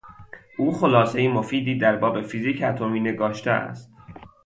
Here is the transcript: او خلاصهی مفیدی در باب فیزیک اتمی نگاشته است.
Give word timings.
او 0.57 0.71
خلاصهی 0.73 1.27
مفیدی 1.27 1.77
در 1.77 1.95
باب 1.95 2.21
فیزیک 2.21 2.63
اتمی 2.63 2.99
نگاشته 2.99 3.51
است. 3.51 3.91